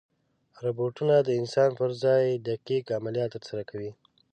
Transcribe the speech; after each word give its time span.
روبوټونه 0.63 1.15
د 1.27 1.29
انسان 1.39 1.69
پر 1.79 1.89
ځای 2.03 2.23
دقیق 2.49 2.85
عملیات 2.99 3.29
ترسره 3.35 3.63
کوي. 3.71 3.91